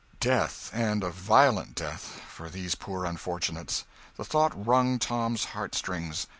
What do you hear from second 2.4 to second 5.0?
these poor unfortunates! The thought wrung